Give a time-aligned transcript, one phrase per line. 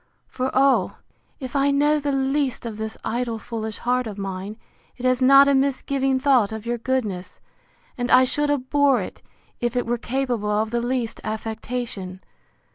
[0.27, 0.97] For, oh!
[1.39, 4.57] if I know the least of this idle foolish heart of mine,
[4.97, 7.39] it has not a misgiving thought of your goodness;
[7.99, 9.21] and I should abhor it,
[9.59, 12.23] if it were capable of the least affectation.